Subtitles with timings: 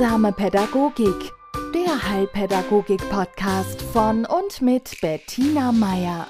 [0.00, 1.30] Heilsame Pädagogik,
[1.74, 6.26] der Heilpädagogik-Podcast von und mit Bettina Meier.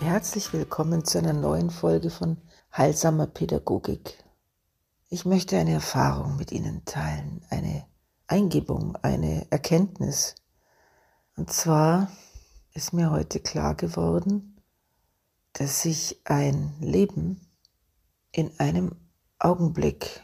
[0.00, 2.36] Herzlich willkommen zu einer neuen Folge von
[2.76, 4.22] Heilsamer Pädagogik.
[5.08, 7.84] Ich möchte eine Erfahrung mit Ihnen teilen, eine
[8.28, 10.36] Eingebung, eine Erkenntnis.
[11.36, 12.12] Und zwar
[12.74, 14.62] ist mir heute klar geworden,
[15.52, 17.40] dass sich ein Leben
[18.30, 18.94] in einem
[19.40, 20.20] Augenblick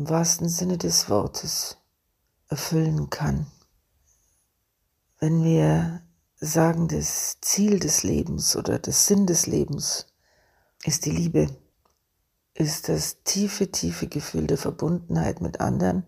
[0.00, 1.76] im wahrsten Sinne des Wortes
[2.48, 3.46] erfüllen kann.
[5.18, 6.00] Wenn wir
[6.36, 10.06] sagen, das Ziel des Lebens oder das Sinn des Lebens
[10.84, 11.48] ist die Liebe,
[12.54, 16.04] ist das tiefe, tiefe Gefühl der Verbundenheit mit anderen,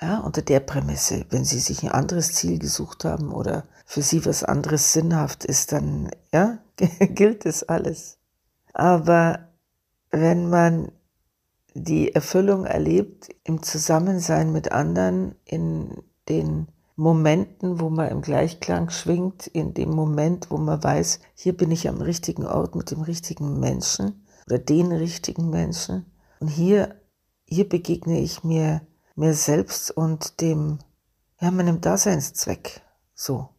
[0.00, 4.24] ja, unter der Prämisse, wenn Sie sich ein anderes Ziel gesucht haben oder für Sie
[4.24, 6.58] was anderes sinnhaft ist, dann ja,
[7.00, 8.16] gilt es alles.
[8.72, 9.46] Aber
[10.10, 10.90] wenn man
[11.82, 19.46] die Erfüllung erlebt im Zusammensein mit anderen, in den Momenten, wo man im Gleichklang schwingt,
[19.46, 23.60] in dem Moment, wo man weiß, hier bin ich am richtigen Ort mit dem richtigen
[23.60, 26.06] Menschen oder den richtigen Menschen.
[26.40, 27.00] Und hier,
[27.44, 28.82] hier begegne ich mir,
[29.14, 30.80] mir selbst und dem,
[31.40, 32.82] ja, meinem Daseinszweck.
[33.14, 33.50] So.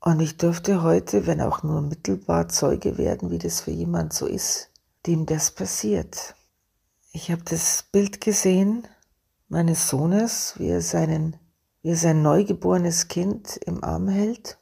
[0.00, 4.26] Und ich dürfte heute, wenn auch nur mittelbar Zeuge werden, wie das für jemand so
[4.26, 4.70] ist,
[5.06, 6.34] dem das passiert.
[7.16, 8.86] Ich habe das Bild gesehen
[9.48, 11.34] meines Sohnes, wie er, seinen,
[11.80, 14.58] wie er sein neugeborenes Kind im Arm hält.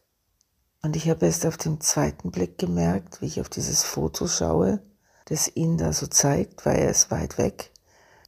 [0.80, 4.80] Und ich habe erst auf den zweiten Blick gemerkt, wie ich auf dieses Foto schaue,
[5.24, 7.72] das ihn da so zeigt, weil er ist weit weg,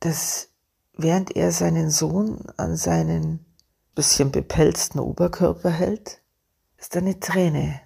[0.00, 0.48] dass
[0.96, 3.46] während er seinen Sohn an seinen
[3.94, 6.20] bisschen bepelzten Oberkörper hält,
[6.78, 7.80] dass da eine Träne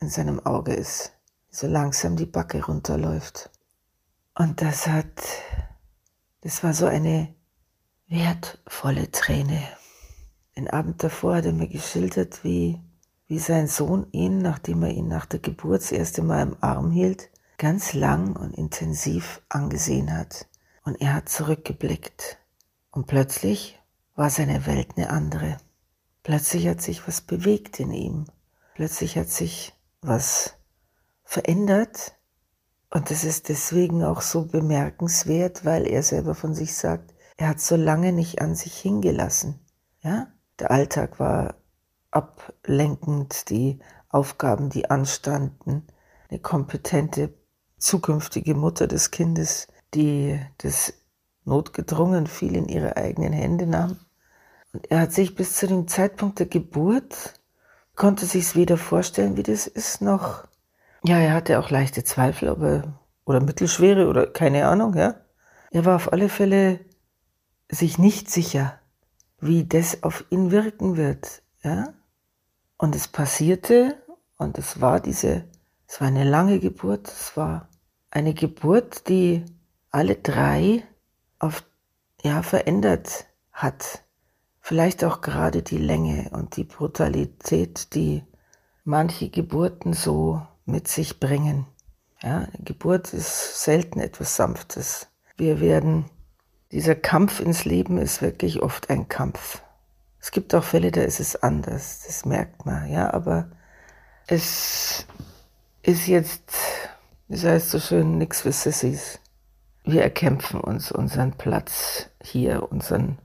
[0.00, 1.12] in seinem Auge ist,
[1.52, 3.48] die so langsam die Backe runterläuft.
[4.34, 5.22] Und das hat
[6.46, 7.34] das war so eine
[8.06, 9.60] wertvolle Träne.
[10.54, 12.80] Den Abend davor hat er mir geschildert, wie,
[13.26, 16.92] wie sein Sohn ihn, nachdem er ihn nach der Geburt das erste Mal im Arm
[16.92, 20.46] hielt, ganz lang und intensiv angesehen hat.
[20.84, 22.38] Und er hat zurückgeblickt.
[22.92, 23.80] Und plötzlich
[24.14, 25.56] war seine Welt eine andere.
[26.22, 28.26] Plötzlich hat sich was bewegt in ihm.
[28.76, 30.54] Plötzlich hat sich was
[31.24, 32.15] verändert
[32.96, 37.60] und das ist deswegen auch so bemerkenswert, weil er selber von sich sagt, er hat
[37.60, 39.60] so lange nicht an sich hingelassen.
[40.00, 41.56] Ja, der Alltag war
[42.10, 45.86] ablenkend, die Aufgaben, die anstanden,
[46.30, 47.34] eine kompetente
[47.76, 50.94] zukünftige Mutter des Kindes, die das
[51.44, 53.98] notgedrungen viel in ihre eigenen Hände nahm.
[54.72, 57.34] Und er hat sich bis zu dem Zeitpunkt der Geburt,
[57.94, 60.48] konnte sich es weder vorstellen, wie das ist, noch
[61.04, 65.16] ja, er hatte auch leichte Zweifel, aber, oder mittelschwere oder keine Ahnung, ja.
[65.70, 66.80] Er war auf alle Fälle
[67.70, 68.78] sich nicht sicher,
[69.40, 71.92] wie das auf ihn wirken wird, ja.
[72.78, 73.96] Und es passierte
[74.36, 75.44] und es war diese,
[75.86, 77.68] es war eine lange Geburt, es war
[78.10, 79.44] eine Geburt, die
[79.90, 80.82] alle drei
[81.38, 81.64] auf,
[82.22, 84.02] ja, verändert hat.
[84.60, 88.24] Vielleicht auch gerade die Länge und die Brutalität, die
[88.84, 91.66] manche Geburten so mit sich bringen.
[92.22, 95.08] Ja, Geburt ist selten etwas Sanftes.
[95.36, 96.06] Wir werden,
[96.72, 99.62] dieser Kampf ins Leben ist wirklich oft ein Kampf.
[100.20, 103.48] Es gibt auch Fälle, da ist es anders, das merkt man, ja, aber
[104.26, 105.06] es
[105.82, 106.50] ist jetzt,
[107.28, 109.20] wie heißt so schön, nichts für Sissys.
[109.84, 113.18] Wir erkämpfen uns unseren Platz hier, unseren,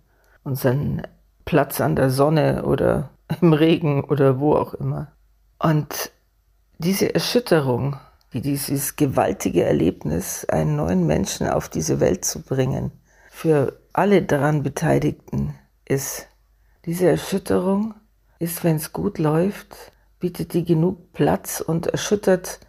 [0.44, 1.02] unseren
[1.46, 3.10] Platz an der Sonne oder
[3.42, 5.12] im Regen oder wo auch immer.
[5.58, 6.11] Und
[6.82, 7.98] diese Erschütterung,
[8.32, 12.92] wie dieses gewaltige Erlebnis, einen neuen Menschen auf diese Welt zu bringen,
[13.30, 15.56] für alle daran Beteiligten
[15.86, 16.28] ist.
[16.86, 17.94] Diese Erschütterung
[18.40, 19.76] ist, wenn es gut läuft,
[20.20, 22.60] bietet die genug Platz und erschüttert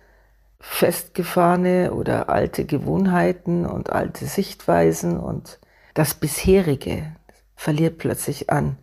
[0.60, 5.58] festgefahrene oder alte Gewohnheiten und alte Sichtweisen und
[5.94, 7.16] das bisherige
[7.56, 8.76] verliert plötzlich an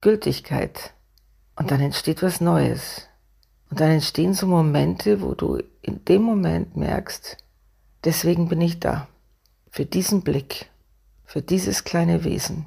[0.00, 0.92] Gültigkeit.
[1.54, 3.08] Und dann entsteht was Neues.
[3.70, 7.36] Und dann entstehen so Momente, wo du in dem Moment merkst,
[8.04, 9.08] deswegen bin ich da.
[9.70, 10.70] Für diesen Blick,
[11.24, 12.66] für dieses kleine Wesen,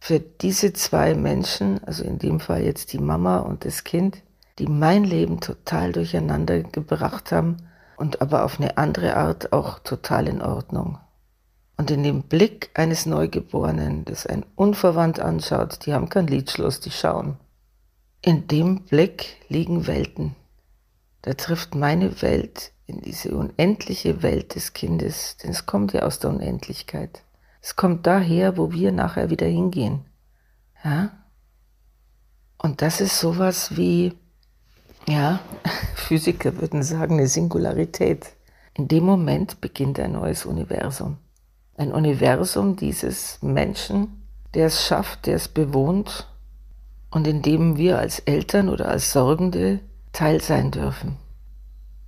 [0.00, 4.22] für diese zwei Menschen, also in dem Fall jetzt die Mama und das Kind,
[4.58, 7.56] die mein Leben total durcheinander gebracht haben
[7.96, 10.98] und aber auf eine andere Art auch total in Ordnung.
[11.76, 16.90] Und in dem Blick eines Neugeborenen, das ein Unverwandt anschaut, die haben kein Liedschluss, die
[16.90, 17.36] schauen.
[18.20, 20.34] In dem Blick liegen Welten.
[21.22, 26.18] Da trifft meine Welt in diese unendliche Welt des Kindes, denn es kommt ja aus
[26.18, 27.22] der Unendlichkeit.
[27.62, 30.04] Es kommt daher, wo wir nachher wieder hingehen.
[30.82, 31.10] Ja?
[32.56, 34.14] Und das ist sowas wie,
[35.06, 35.38] ja,
[35.94, 38.34] Physiker würden sagen, eine Singularität.
[38.74, 41.18] In dem Moment beginnt ein neues Universum.
[41.76, 46.26] Ein Universum dieses Menschen, der es schafft, der es bewohnt
[47.10, 49.80] und in dem wir als Eltern oder als Sorgende
[50.12, 51.16] Teil sein dürfen.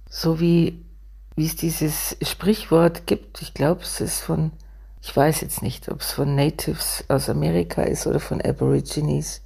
[0.08, 0.85] So wie,
[1.37, 4.52] wie es dieses Sprichwort gibt, ich glaube, es ist von,
[5.02, 9.43] ich weiß jetzt nicht, ob es von Natives aus Amerika ist oder von Aborigines,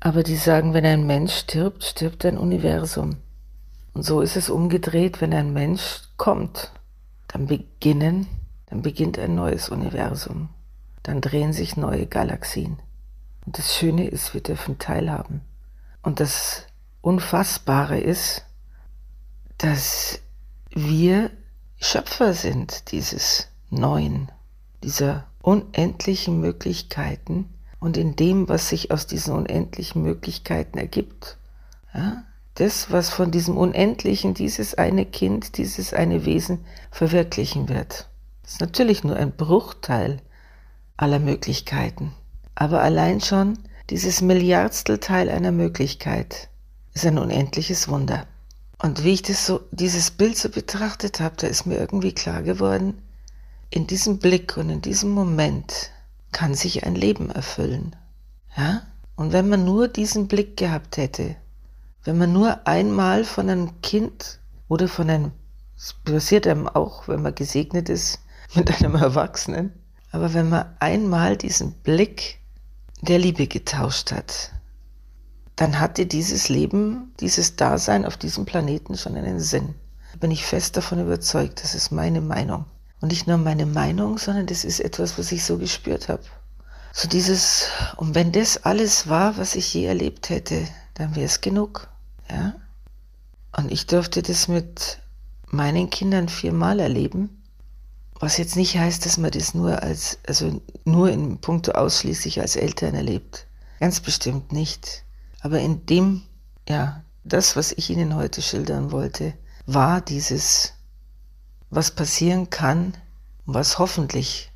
[0.00, 3.16] aber die sagen, wenn ein Mensch stirbt, stirbt ein Universum.
[3.92, 6.70] Und so ist es umgedreht, wenn ein Mensch kommt,
[7.28, 8.26] dann beginnen,
[8.66, 10.48] dann beginnt ein neues Universum.
[11.02, 12.78] Dann drehen sich neue Galaxien.
[13.46, 15.40] Und das Schöne ist, wir dürfen teilhaben.
[16.02, 16.66] Und das
[17.00, 18.44] Unfassbare ist,
[19.58, 20.20] dass
[20.70, 21.30] wir
[21.78, 24.30] Schöpfer sind dieses Neuen,
[24.82, 31.38] dieser unendlichen Möglichkeiten und in dem, was sich aus diesen unendlichen Möglichkeiten ergibt.
[31.94, 32.24] Ja?
[32.54, 38.08] Das, was von diesem Unendlichen dieses eine Kind, dieses eine Wesen verwirklichen wird.
[38.42, 40.22] Das ist natürlich nur ein Bruchteil
[40.96, 42.12] aller Möglichkeiten.
[42.56, 43.58] Aber allein schon
[43.90, 46.48] dieses Milliardstelteil einer Möglichkeit
[46.94, 48.26] ist ein unendliches Wunder.
[48.78, 52.42] Und wie ich das so, dieses Bild so betrachtet habe, da ist mir irgendwie klar
[52.42, 53.02] geworden,
[53.68, 55.90] in diesem Blick und in diesem Moment
[56.32, 57.94] kann sich ein Leben erfüllen.
[58.56, 58.82] Ja?
[59.16, 61.36] Und wenn man nur diesen Blick gehabt hätte,
[62.04, 65.32] wenn man nur einmal von einem Kind oder von einem,
[65.76, 68.20] es passiert einem auch, wenn man gesegnet ist
[68.54, 69.72] mit einem Erwachsenen,
[70.10, 72.38] aber wenn man einmal diesen Blick
[73.00, 74.52] der Liebe getauscht hat,
[75.56, 79.74] dann hatte dieses Leben, dieses Dasein auf diesem Planeten schon einen Sinn.
[80.12, 82.66] Da bin ich fest davon überzeugt, das ist meine Meinung.
[83.00, 86.22] Und nicht nur meine Meinung, sondern das ist etwas, was ich so gespürt habe.
[86.92, 91.42] So dieses, und wenn das alles war, was ich je erlebt hätte, dann wäre es
[91.42, 91.88] genug.
[92.30, 92.54] Ja?
[93.56, 94.98] Und ich durfte das mit
[95.46, 97.42] meinen Kindern viermal erleben.
[98.18, 102.56] Was jetzt nicht heißt, dass man das nur als, also nur in puncto ausschließlich als
[102.56, 103.46] Eltern erlebt.
[103.78, 105.04] Ganz bestimmt nicht.
[105.40, 106.22] Aber in dem,
[106.68, 109.34] ja, das, was ich Ihnen heute schildern wollte,
[109.66, 110.72] war dieses,
[111.70, 112.96] was passieren kann,
[113.44, 114.50] was hoffentlich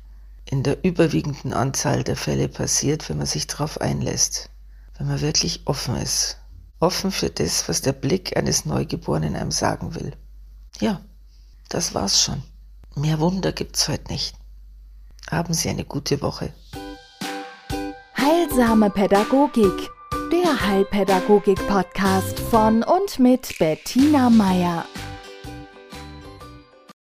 [0.45, 4.49] in der überwiegenden Anzahl der Fälle passiert, wenn man sich darauf einlässt,
[4.97, 6.37] wenn man wirklich offen ist.
[6.79, 10.13] Offen für das, was der Blick eines Neugeborenen einem sagen will.
[10.79, 11.01] Ja,
[11.69, 12.41] das war's schon.
[12.95, 14.35] Mehr Wunder gibt's heute nicht.
[15.29, 16.51] Haben Sie eine gute Woche.
[18.17, 19.89] Heilsame Pädagogik,
[20.31, 24.85] der Heilpädagogik-Podcast von und mit Bettina Meier.